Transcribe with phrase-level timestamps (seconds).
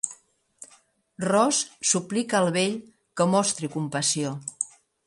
[1.25, 1.59] Ross
[1.91, 2.75] suplica el vell
[3.21, 4.35] que mostri compassió.